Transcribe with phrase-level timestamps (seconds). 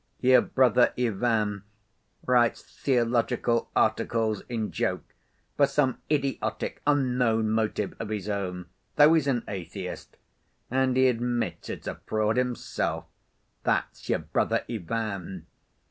[0.19, 1.63] Your brother Ivan
[2.25, 5.13] writes theological articles in joke,
[5.55, 10.17] for some idiotic, unknown motive of his own, though he's an atheist,
[10.71, 15.45] and he admits it's a fraud himself—that's your brother Ivan.